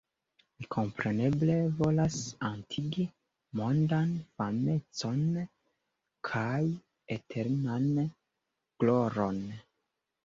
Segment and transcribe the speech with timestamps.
[0.61, 2.15] Mi kompreneble volas
[2.47, 3.05] atingi
[3.61, 5.23] mondan famecon
[6.31, 6.65] kaj
[7.19, 7.89] eternan
[8.81, 9.43] gloron.